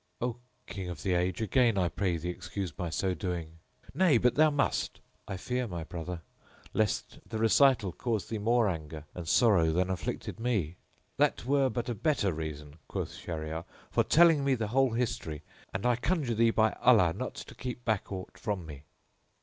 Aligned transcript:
"O 0.19 0.37
King 0.65 0.89
of 0.89 1.03
the 1.03 1.13
Age, 1.13 1.41
again 1.43 1.77
I 1.77 1.87
pray 1.87 2.17
thee 2.17 2.31
excuse 2.31 2.75
my 2.75 2.89
so 2.89 3.13
doing!" 3.13 3.59
"Nay, 3.93 4.17
but 4.17 4.33
thou 4.33 4.49
must." 4.49 4.99
"I 5.27 5.37
fear, 5.37 5.65
O 5.65 5.67
my 5.67 5.83
brother, 5.83 6.21
lest 6.73 7.19
the 7.23 7.37
recital 7.37 7.91
cause 7.91 8.27
thee 8.27 8.39
more 8.39 8.67
anger 8.67 9.05
and 9.13 9.27
sorrow 9.27 9.71
than 9.71 9.91
afflicted 9.91 10.39
me." 10.39 10.77
"That 11.17 11.45
were 11.45 11.69
but 11.69 11.87
a 11.87 11.93
better 11.93 12.33
reason," 12.33 12.77
quoth 12.87 13.13
Shahryar, 13.13 13.63
"for 13.91 14.03
telling 14.03 14.43
me 14.43 14.55
the 14.55 14.69
whole 14.69 14.93
history, 14.93 15.43
and 15.71 15.85
I 15.85 15.97
conjure 15.97 16.33
thee 16.33 16.49
by 16.49 16.71
Allah 16.81 17.13
not 17.13 17.35
to 17.35 17.53
keep 17.53 17.85
back 17.85 18.11
aught 18.11 18.39
from 18.39 18.65
me." 18.65 18.85